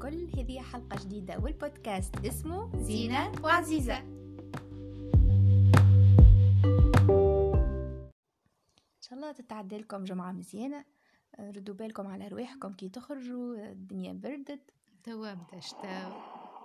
الكل. 0.00 0.40
هذه 0.40 0.60
حلقة 0.60 0.96
جديدة 1.04 1.38
والبودكاست 1.38 2.16
اسمه 2.26 2.82
زينة 2.82 3.32
وعزيزة. 3.44 3.98
إن 8.96 9.02
شاء 9.02 9.14
الله 9.18 9.32
تتعدى 9.32 9.76
لكم 9.78 10.04
جمعة 10.04 10.32
مزيانة. 10.32 10.84
ردوا 11.40 11.74
بالكم 11.74 12.06
على 12.06 12.28
رواحكم 12.28 12.72
كي 12.72 12.88
تخرجوا. 12.88 13.54
الدنيا 13.54 14.12
بردت. 14.12 14.70
توا 15.04 15.34
بدا 15.34 15.60
شتاء 15.60 16.12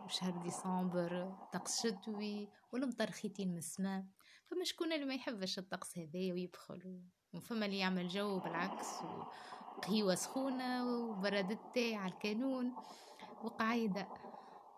وشهر 0.05 0.37
ديسمبر 0.37 1.35
طقس 1.53 1.87
شتوي 1.87 2.49
والمطر 2.71 3.11
خيتين 3.11 3.51
من 3.51 3.57
السماء 3.57 4.05
فما 4.45 4.63
شكون 4.63 4.93
اللي 4.93 5.05
ما 5.05 5.13
يحبش 5.13 5.59
الطقس 5.59 5.97
هذايا 5.97 6.33
ويبخل؟ 6.33 7.01
وفما 7.33 7.65
اللي 7.65 7.79
يعمل 7.79 8.07
جو 8.07 8.39
بالعكس 8.39 8.87
قهيوة 9.83 10.15
سخونة 10.15 10.85
وبرد 10.85 11.51
التاي 11.51 11.95
على 11.95 12.13
الكانون. 12.13 12.73
وقعيدة 13.45 14.07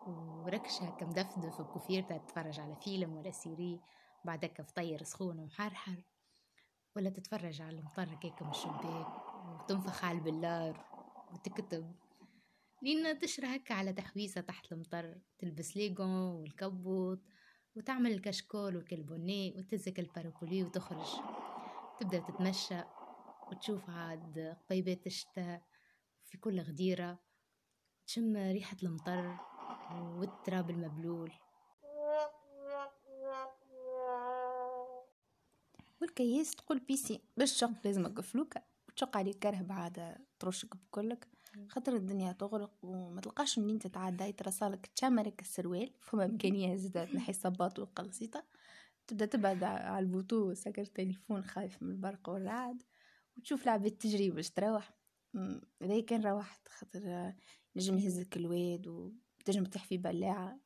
وركشة 0.08 0.86
هكا 0.86 1.06
مدفدف 1.06 1.62
بكوفيرتا 1.62 2.18
تتفرج 2.18 2.60
على 2.60 2.76
فيلم 2.76 3.16
ولا 3.16 3.32
سيري 3.32 3.82
بعدك 4.26 4.62
فطير 4.62 5.04
سخون 5.04 5.40
ومحرحر 5.40 6.04
ولا 6.96 7.10
تتفرج 7.10 7.62
على 7.62 7.78
المطر 7.80 8.04
هكاك 8.14 8.42
من 8.42 8.50
الشباك 8.50 9.08
وتنفخ 9.46 10.06
على 10.06 10.18
البلار 10.18 10.86
وتكتب. 11.34 11.96
لين 12.82 13.20
تشرى 13.20 13.56
هكا 13.56 13.76
على 13.76 13.94
تحويسة 13.94 14.42
تحت 14.42 14.72
المطر 14.72 15.18
تلبس 15.40 15.78
ليغون 15.78 16.36
والكبوت 16.36 17.22
وتعمل 17.76 18.12
الكشكول 18.12 18.76
والكلبوني 18.76 19.56
وتزك 19.58 20.00
البارابولي 20.00 20.64
وتخرج. 20.64 21.22
تبدأ 22.00 22.20
تتمشى 22.20 22.82
وتشوف 23.52 23.90
عاد 23.90 24.58
قبيبات 24.70 25.08
الشتاء 25.08 25.62
في 26.26 26.38
كل 26.38 26.60
غديرة. 26.62 27.27
تشم 28.08 28.38
ريحة 28.38 28.78
المطر 28.84 29.38
والتراب 29.92 30.70
المبلول. 30.70 31.32
والكياس 36.02 36.52
تقول 36.52 36.80
بيسي 36.80 37.22
باش 37.38 37.54
تشق 37.54 37.72
لازم 37.86 38.08
قفلوكا 38.08 38.62
وتشق 38.90 39.18
عليك 39.18 39.40
كرهب 39.40 39.72
عادة 39.72 40.18
ترشك 40.40 40.76
بكلك 40.76 41.28
خاطر 41.70 41.96
الدنيا 41.96 42.32
تغرق 42.32 42.72
وما 42.82 43.22
تلقاش 43.22 43.60
منين 43.60 43.80
تتعدى. 43.80 44.24
يترسالك 44.24 44.86
تشمرك 44.86 45.42
السروال 45.42 45.94
فما 46.02 46.26
إمكانية 46.26 46.76
زادة 46.76 47.06
تنحي 47.06 47.30
الصباط 47.30 47.80
والقلصيطة 47.80 48.44
تبدأ 49.08 49.26
تبعد 49.26 49.64
على 49.64 50.00
البوتو 50.00 50.54
سكر 50.54 50.86
تليفون 50.86 51.44
خايف 51.44 51.84
من 51.84 51.92
البرق 51.92 52.30
والرعد 52.30 52.84
وتشوف 53.38 53.64
العباد 53.64 53.92
تجري 53.92 54.30
باش 54.30 54.50
تروح. 54.50 54.98
إذا 55.82 56.02
كان 56.02 56.22
روحت 56.22 56.68
خاطر 56.68 57.34
نجم 57.78 58.00
يهزك 58.00 58.38
الواد 58.38 58.88
وتنجم 58.88 59.64
تحفي 59.64 59.98
بلاعة. 59.98 60.60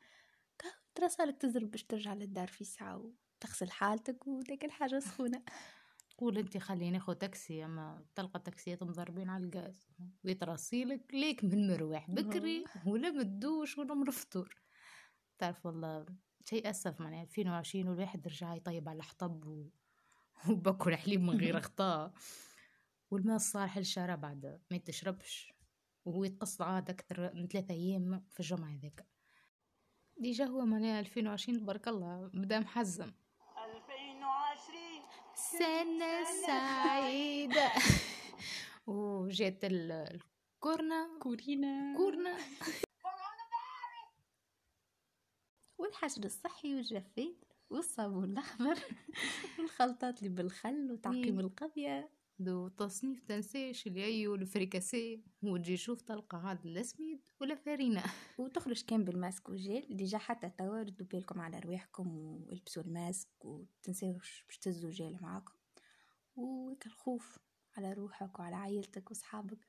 ترسالك 0.96 1.38
تزرب 1.38 1.72
باش 1.72 1.84
ترجع 1.84 2.14
للدار 2.14 2.48
في 2.48 2.64
ساعة 2.64 3.12
وتغسل 3.38 3.72
حالتك 3.72 4.28
وتاكل 4.28 4.72
حاجة 4.72 5.00
سخونة. 5.00 5.44
تقول 6.10 6.38
انت 6.38 6.58
خليني 6.58 6.92
ناخذ 6.92 7.14
تاكسي 7.14 7.66
أما 7.66 8.06
تلقى 8.16 8.40
تاكسيات 8.40 8.84
مضربين 8.84 9.30
على 9.30 9.44
الغاز. 9.44 9.88
ويترصيلك 10.24 11.14
ليك 11.14 11.44
من 11.44 11.68
مروح. 11.68 12.12
بكري 12.12 12.64
ولا 12.88 13.12
مدوش 13.12 13.78
ولا 13.78 13.94
من 13.94 14.08
الفطور. 14.08 14.56
تعرف 15.38 15.66
والله 15.66 16.06
شيء 16.46 16.70
أسف 16.70 17.02
معناها. 17.02 17.24
2020 17.24 17.88
والواحد 17.88 18.28
رجع 18.28 18.56
يطيب 18.56 18.90
على 18.90 18.98
الحطب 18.98 19.46
و... 19.46 19.70
وباكل 20.50 20.96
حليب 20.96 21.22
من 21.22 21.38
غير 21.40 21.58
أخطاء. 21.58 22.14
والماء 23.12 23.36
الصالح 23.36 23.78
للشارع 23.78 24.16
بعد 24.16 24.60
ما 24.72 24.78
يتشربش. 24.78 25.61
وهو 26.06 26.24
يتقص 26.24 26.62
عاد 26.62 26.90
أكثر 26.90 27.34
من 27.36 27.48
ثلاثة 27.48 27.74
أيام 27.74 28.24
في 28.30 28.40
الجمعة 28.40 28.70
هذاك. 28.70 29.08
ديجا 30.18 30.46
هو 30.46 30.66
معناها 30.66 31.00
2020 31.00 31.60
تبارك 31.60 31.88
الله 31.88 32.30
بدا 32.34 32.60
محزم 32.60 33.12
2020 33.58 35.02
سنة 35.36 36.24
سعيدة. 36.48 37.72
وجات 38.88 39.60
الكورنا. 39.64 41.20
كورينا. 41.20 41.98
كورنا. 41.98 42.38
والحشر 45.78 46.24
الصحي 46.24 46.76
والجفاف 46.76 47.36
والصابون 47.70 48.24
الأحمر 48.32 48.80
والخلطات 49.60 50.20
اللي 50.20 50.30
بالخل 50.30 50.92
وتعقيم 50.92 51.40
القضية. 51.40 52.10
دو 52.44 52.68
تصنيف 52.68 53.20
تنسيش 53.20 53.88
اليايو 53.88 54.36
الفريكاسي 54.36 55.24
وتجي 55.44 55.78
شوف 55.78 56.02
تلقى 56.02 56.38
عاد 56.38 56.66
الاسميد 56.66 57.20
ولا 57.42 57.56
فارينة. 57.56 58.04
وتخرج 58.40 58.82
كان 58.82 59.04
بالماسك 59.04 59.50
والجيل 59.50 59.88
ديجا 59.90 60.18
حتى 60.18 60.50
توا 60.50 60.84
ردوا 60.84 61.06
بالكم 61.06 61.42
على 61.42 61.60
رواحكم 61.60 62.18
والبسوا 62.18 62.84
الماسك 62.84 63.46
وتنساوش 63.46 64.44
باش 64.48 64.58
تهزوا 64.58 64.92
جيل 64.92 65.18
معاكم. 65.22 65.54
وهيك 66.36 66.86
الخوف 66.86 67.40
على 67.78 67.94
روحك 67.94 68.40
وعلى 68.40 68.56
عائلتك 68.56 69.12
وصحابك 69.12 69.60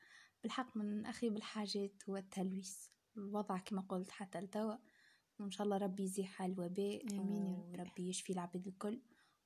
بالحق 0.43 0.77
من 0.77 1.07
أخيب 1.07 1.37
الحاجات 1.37 2.03
هو 2.09 2.17
التلويث. 2.17 2.87
الوضع 3.17 3.59
كما 3.59 3.81
قلت 3.81 4.11
حتى 4.11 4.41
لتوا 4.41 4.75
وإن 5.39 5.51
شاء 5.51 5.65
الله 5.65 5.77
ربي 5.77 6.03
يزيح 6.03 6.43
الوباء 6.43 7.03
آمين. 7.11 7.55
وربي 7.71 8.09
يشفي 8.09 8.33
العباد 8.33 8.67
الكل. 8.67 9.01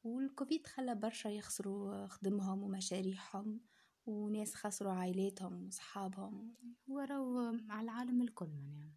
والكوفيد 0.06 0.66
خلى 0.66 0.94
برشا 0.94 1.28
يخسروا 1.28 2.06
خدمهم 2.06 2.62
ومشاريعهم 2.62 3.60
وناس 4.06 4.54
خسروا 4.54 4.92
عائلاتهم 4.92 5.66
وصحابهم. 5.66 6.54
هو 6.90 6.98
راهو 6.98 7.58
على 7.70 7.84
العالم 7.84 8.22
الكل 8.22 8.50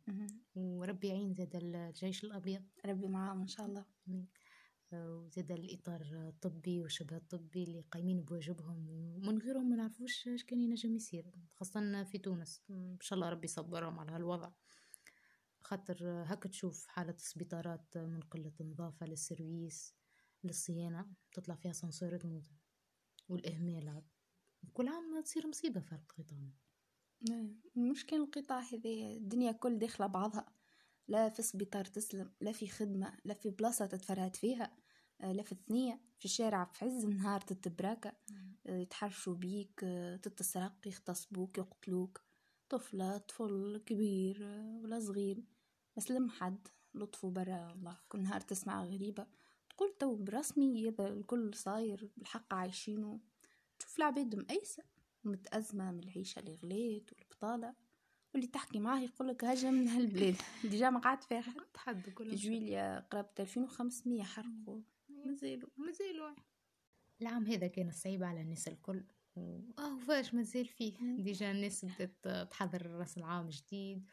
مهم. 0.07 0.27
وربي 0.55 1.07
يعين 1.07 1.33
زاد 1.33 1.55
الجيش 1.55 2.23
الأبيض. 2.23 2.63
ربي 2.85 3.07
معاهم 3.07 3.41
إن 3.41 3.47
شاء 3.47 3.65
الله. 3.65 3.85
وزاد 4.93 5.51
الإطار 5.51 6.01
الطبي 6.01 6.81
والشبه 6.81 7.17
الطبي 7.17 7.63
اللي 7.63 7.81
قايمين 7.91 8.21
بواجبهم 8.21 8.89
ومن 8.89 9.37
غيرهم 9.37 9.69
ما 9.69 9.75
نعرفوش 9.75 10.27
اش 10.27 10.43
كان 10.43 10.59
ينجم 10.59 10.95
يصير. 10.95 11.31
خاصة 11.53 12.03
في 12.03 12.17
تونس. 12.17 12.63
إن 12.69 12.97
شاء 13.01 13.17
الله 13.17 13.29
ربي 13.29 13.45
يصبرهم 13.45 13.99
على 13.99 14.11
هالوضع. 14.11 14.51
خاطر 15.61 15.97
هكا 16.27 16.49
تشوف 16.49 16.87
حالة 16.87 17.13
السبيطارات 17.13 17.97
من 17.97 18.21
قلة 18.21 18.53
النظافة 18.61 19.05
للسيرويس 19.05 19.98
للصيانة 20.44 21.07
تطلع 21.33 21.55
فيها 21.55 21.73
سنسورة 21.73 22.17
تموت. 22.17 22.50
والإهمال 23.29 23.89
عاد. 23.89 24.07
كل 24.73 24.88
عام 24.88 25.22
تصير 25.22 25.47
مصيبة 25.47 25.79
في 25.79 25.91
القطاع. 25.91 26.53
نعم. 27.29 27.61
المشكل 27.77 28.16
القطاع 28.16 28.59
هذه 28.59 29.17
الدنيا 29.17 29.51
كل 29.51 29.79
داخلة 29.79 30.07
بعضها. 30.07 30.53
لا 31.07 31.29
في 31.29 31.41
سبيطار 31.41 31.85
تسلم 31.85 32.31
لا 32.41 32.51
في 32.51 32.67
خدمة 32.67 33.17
لا 33.25 33.33
في 33.33 33.50
بلاصة 33.50 33.85
تتفرهد 33.85 34.35
فيها 34.35 34.75
آه، 35.22 35.31
لا 35.31 35.44
في 35.44 35.51
الثنية. 35.51 36.01
في 36.19 36.25
الشارع 36.25 36.66
في 36.66 36.85
عز 36.85 37.06
النهار 37.06 37.41
تتبراكة 37.41 38.13
آه، 38.67 38.77
يتحرشوا 38.77 39.35
بيك 39.35 39.81
آه، 39.83 40.16
تتسرق 40.16 40.88
يغتصبوك 40.88 41.57
يقتلوك. 41.57 42.21
طفلة 42.69 43.17
طفل 43.17 43.83
كبير 43.85 44.44
ولا 44.83 45.00
صغير. 45.00 45.44
مسلم 45.97 46.29
حد 46.29 46.67
لطفوا 46.94 47.31
برا 47.31 47.69
والله 47.69 47.97
كل 48.09 48.21
نهار 48.21 48.41
تسمع 48.41 48.83
غريبة. 48.83 49.27
تقول 49.79 49.94
تو 50.00 50.16
برسمي 50.16 50.90
هذا 50.90 51.07
الكل 51.07 51.53
صاير 51.53 52.09
بالحق 52.17 52.53
عايشينه 52.53 53.19
تشوف 53.79 53.97
العباد 53.97 54.35
مأيسة 54.35 54.84
متأزمة 55.23 55.91
من 55.91 56.00
العيشة 56.00 56.40
اللي 56.40 56.56
غليت 56.63 57.13
والبطالة. 57.13 57.73
واللي 58.34 58.47
تحكي 58.47 58.79
معاه 58.79 59.00
يقولك 59.00 59.44
هاجم 59.44 59.73
من 59.73 59.88
هالبلاد. 59.88 60.35
ديجا 60.72 60.89
ما 60.89 61.00
قعدت 61.00 61.23
فيها. 61.23 61.41
حد 61.41 61.62
تحدوا 61.73 62.13
كل 62.13 62.35
جويليا 62.35 63.00
قرابة 63.00 63.29
2500 63.39 64.23
حرقوا. 64.23 64.81
مازالوا 65.09 65.69
مازالوا 65.78 66.35
العام 67.22 67.45
هذا 67.45 67.68
كان 67.68 67.91
صعيب 67.91 68.23
على 68.23 68.41
الناس 68.41 68.68
الكل. 68.68 69.03
آه 69.38 70.00
فاش 70.07 70.33
مازال 70.33 70.65
فيه. 70.65 70.94
ديجا 71.00 71.51
الناس 71.51 71.86
بدات 71.86 72.48
تحضر 72.51 72.92
راس 72.92 73.18
العام 73.18 73.50
جديد. 73.50 74.12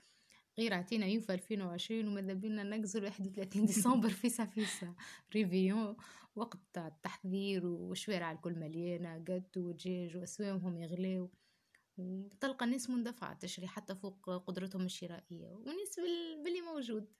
غير 0.58 0.74
عطينا 0.74 1.06
يوفا 1.06 1.34
2020 1.34 2.08
وماذا 2.08 2.32
بينا 2.32 2.62
نقزل 2.62 3.04
31 3.04 3.66
ديسمبر 3.66 4.08
فيسا 4.08 4.44
فيسا 4.44 4.94
ريفيون 5.34 5.96
وقت 6.36 6.58
تاع 6.72 6.86
التحضير 6.86 7.66
والشوارع 7.66 8.32
الكل 8.32 8.54
مليانة 8.58 9.14
قد 9.14 9.46
ودجاج 9.56 10.16
وأسوامهم 10.16 10.78
يغلاو. 10.78 11.30
وتلقى 11.98 12.64
الناس 12.66 12.90
مندفعة 12.90 13.34
تشري 13.38 13.66
حتى 13.66 13.94
فوق 13.94 14.30
قدرتهم 14.30 14.84
الشرائية. 14.84 15.48
والناس 15.50 15.96
بال- 16.00 16.42
باللي 16.44 16.60
موجود. 16.60 17.12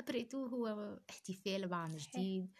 أبريتو 0.00 0.46
هو 0.46 0.98
احتفال 1.10 1.68
بعام 1.68 1.96
جديد. 1.96 2.50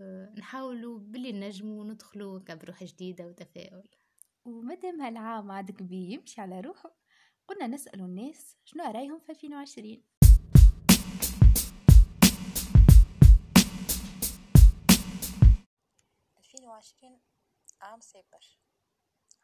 آه، 0.00 0.34
نحاولوا 0.38 0.98
باللي 0.98 1.32
نجموا 1.32 1.84
ندخلوا 1.84 2.38
كبروح 2.38 2.84
جديدة 2.84 3.26
وتفاؤل. 3.26 3.88
ومادام 4.44 5.00
هالعام 5.00 5.50
عادك 5.50 5.82
بيه 5.82 6.14
يمشي 6.14 6.40
على 6.40 6.60
روحه. 6.60 6.96
قلنا 7.48 7.66
نسألوا 7.66 8.06
الناس 8.06 8.56
شنو 8.64 8.84
رأيهم 8.84 9.18
في 9.18 9.32
2020 9.32 10.02
2020 16.38 17.20
عام 17.80 18.00
صعيب 18.00 18.24
برشا 18.32 18.58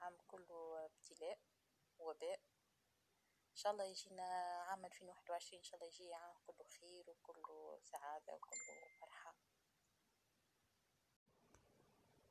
عام 0.00 0.16
كله 0.26 0.84
ابتلاء 0.84 1.38
وباء. 1.98 2.40
إن 3.50 3.56
شاء 3.56 3.72
الله 3.72 3.84
يجينا 3.84 4.22
عام 4.68 4.84
2021 4.84 5.58
إن 5.58 5.64
شاء 5.64 5.80
الله 5.80 5.92
يجي 5.94 6.14
عام 6.14 6.34
كله 6.46 6.66
خير 6.80 7.10
وكله 7.10 7.78
سعادة 7.82 8.34
وكله 8.34 8.88
فرحة. 9.00 9.34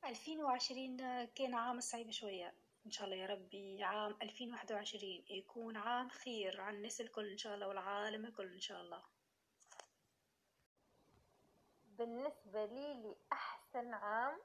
2020 0.04 1.24
كان 1.24 1.54
عام 1.54 1.80
صعيب 1.80 2.10
شوية. 2.10 2.61
إن 2.86 2.90
شاء 2.90 3.04
الله 3.04 3.16
يا 3.16 3.26
ربي 3.26 3.84
عام 3.84 4.16
2021 4.22 5.24
يكون 5.30 5.76
عام 5.76 6.08
خير 6.08 6.60
على 6.60 6.76
الناس 6.76 7.00
الكل 7.00 7.30
إن 7.30 7.38
شاء 7.38 7.54
الله 7.54 7.68
والعالم 7.68 8.24
الكل 8.26 8.52
إن 8.54 8.60
شاء 8.60 8.80
الله. 8.80 9.02
بالنسبة 11.98 12.66
لي 12.66 13.02
لأحسن 13.02 13.94
عام 13.94 14.38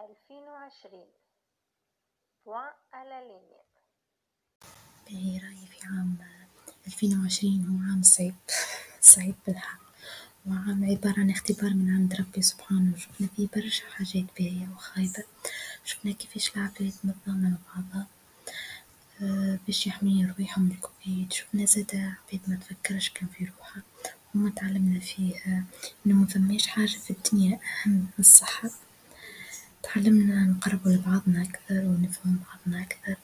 2020 0.00 1.12
بوان 2.44 2.72
على 2.92 3.28
لينيا 3.28 3.62
باهي 5.06 5.38
رأيي 5.38 5.66
في 5.66 5.86
عام 5.86 6.18
ألفين 6.86 7.20
وعشرين 7.20 7.66
هو 7.68 7.90
عام 7.90 8.02
صعيب. 8.02 8.34
صعيب 9.12 9.34
بالحق. 9.46 9.80
وعام 10.46 10.84
عبارة 10.90 11.20
عن 11.20 11.30
اختبار 11.30 11.70
من 11.74 11.90
عند 11.94 12.14
ربي 12.20 12.42
سبحانه. 12.42 12.94
وشفنا 12.94 13.26
فيه 13.26 13.48
برشا 13.56 13.86
حاجات 13.90 14.24
باهية 14.38 14.68
وخايبة. 14.74 15.24
شفنا 15.86 16.12
كيفاش 16.12 16.50
العباد 16.56 16.92
متضامنة 17.04 17.58
بعضها 17.74 18.06
آه، 19.22 19.58
باش 19.66 19.86
يحمي 19.86 20.26
رواحهم 20.38 20.64
من 20.64 20.70
الكوفيد. 20.70 21.32
شفنا 21.32 21.64
زادا 21.64 22.14
عباد 22.28 22.40
ما 22.46 22.56
تفكرش 22.56 23.10
كان 23.10 23.28
في 23.28 23.44
روحها 23.44 23.82
وما 24.34 24.50
تعلمنا 24.50 25.00
فيه 25.00 25.34
إنه 26.06 26.14
ما 26.14 26.26
فماش 26.26 26.66
حاجة 26.66 26.86
في 26.86 27.10
الدنيا 27.10 27.54
أهم 27.84 27.92
من 27.92 28.08
الصحة. 28.18 28.70
تعلمنا 29.82 30.44
نقربوا 30.44 30.92
لبعضنا 30.92 31.42
أكثر 31.42 31.84
ونفهم 31.84 32.38
بعضنا 32.48 32.82
أكثر. 32.82 33.16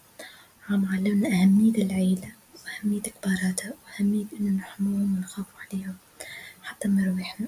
عم 0.71 0.87
علمنا 0.87 1.29
أهمية 1.29 1.75
العيلة 1.83 2.33
وأهمية 2.65 3.03
كباراتها 3.03 3.73
وأهمية 3.85 4.27
إنه 4.41 4.51
نحموهم 4.51 5.17
ونخافوا 5.17 5.61
عليهم 5.61 5.97
حتى 6.63 6.89
من 6.89 7.05
رواحنا 7.09 7.47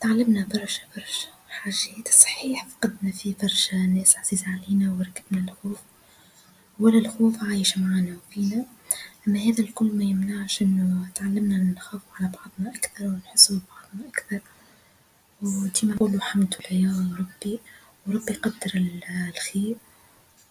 تعلمنا 0.00 0.44
برشا 0.44 0.82
برشا 0.96 1.28
حاجات 1.48 2.08
صحيح 2.08 2.66
فقدنا 2.66 2.91
فيه 3.22 3.34
برشا 3.42 3.76
ناس 3.76 4.16
عزيزة 4.16 4.46
علينا 4.48 4.92
وركبنا 4.92 5.52
الخوف. 5.52 5.80
ولا 6.80 6.98
الخوف 6.98 7.42
عايش 7.44 7.78
معانا 7.78 8.16
وفينا. 8.16 8.66
أما 9.28 9.38
هذا 9.38 9.60
الكل 9.60 9.92
ما 9.96 10.04
يمنعش 10.04 10.62
إنه 10.62 11.08
تعلمنا 11.14 11.56
نخاف 11.56 12.00
على 12.14 12.28
بعضنا 12.32 12.76
أكثر 12.78 13.04
ونحسوا 13.04 13.56
ببعضنا 13.58 14.08
أكثر. 14.08 14.40
وديما 15.42 15.94
نقولوا 15.94 16.16
الحمد 16.16 16.54
لله 16.70 16.82
يا 16.82 17.16
ربي. 17.18 17.60
وربي 18.06 18.32
يقدر 18.32 18.72
الخير. 19.28 19.76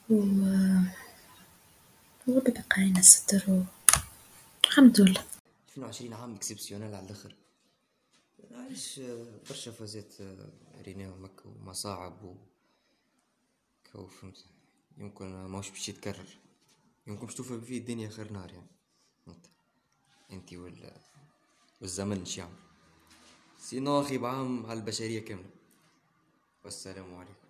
وربي 0.10 0.92
بقى 2.52 2.64
علينا 2.72 3.00
الستر. 3.00 3.64
الحمد 4.66 5.02
لله. 5.02 5.24
2020 5.70 6.14
عام 6.14 6.36
اكسبسيونيل 6.36 6.96
على 6.96 7.06
الآخر. 7.06 7.36
علاش 8.52 9.02
برشا 9.50 9.72
فازات 9.72 10.14
ريناهم 10.86 11.26
هكا 11.26 11.44
ومصاعب 11.46 12.36
و 13.96 13.98
كو 13.98 14.08
فهمت؟ 14.08 14.46
يمكن 14.98 15.26
ماهوش 15.26 15.70
باش 15.70 15.90
يتكرر. 15.90 16.38
يمكن 17.08 17.26
باش 17.26 17.36
توفى 17.36 17.62
فيه 17.62 17.78
الدنيا 17.78 18.10
خير 18.10 18.32
نار 18.32 18.52
يعني. 18.52 18.68
انت 19.28 19.46
أنت 20.32 20.54
وال 20.54 20.92
والزمن 21.82 22.26
شيعمل 22.26 22.56
سينو 23.58 24.02
أخي 24.02 24.18
بعام 24.18 24.66
على 24.66 24.80
البشرية 24.80 25.20
كاملة. 25.20 25.50
والسلام 26.64 27.16
عليكم. 27.16 27.48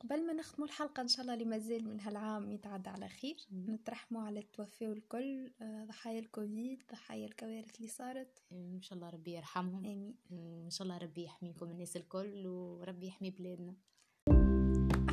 قبل 0.00 0.26
ما 0.26 0.32
نختموا 0.32 0.66
الحلقة 0.66 1.00
إن 1.00 1.08
شاء 1.08 1.20
الله 1.20 1.34
اللي 1.34 1.44
مازال 1.44 1.88
من 1.88 2.00
هالعام 2.00 2.50
يتعدى 2.50 2.90
على 2.90 3.08
خير. 3.08 3.36
نترحموا 3.52 4.22
على 4.22 4.40
التوفي 4.40 4.86
الكل 4.86 5.52
آه، 5.62 5.84
ضحايا 5.84 6.18
الكوفيد 6.18 6.82
ضحايا 6.92 7.26
الكوارث 7.26 7.76
اللي 7.76 7.88
صارت. 7.88 8.42
إن 8.52 8.82
شاء 8.82 8.94
الله 8.98 9.10
ربي 9.10 9.32
يرحمهم. 9.32 9.84
آمين. 9.84 10.14
إن 10.64 10.70
شاء 10.70 10.82
الله 10.82 10.98
ربي 10.98 11.24
يحميكم 11.24 11.70
الناس 11.70 11.96
الكل 11.96 12.46
وربي 12.46 13.06
يحمي 13.06 13.30
بلادنا. 13.30 13.74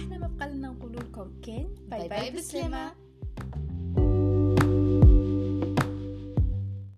إحنا 0.07 0.17
ما 0.17 0.27
بقى 0.37 0.49
لنا 0.49 0.67
نقول 0.67 0.95
لكم 0.95 1.31
كان 1.41 1.67
باي 1.89 2.07
باي 2.07 2.31
بسلامة. 2.31 2.91